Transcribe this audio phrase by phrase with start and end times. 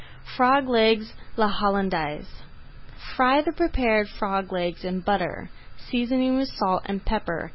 [0.35, 2.41] FROG LEGS À LA HOLLANDAISE
[3.15, 7.49] Fry the prepared frog legs in butter, seasoning with salt and pepper.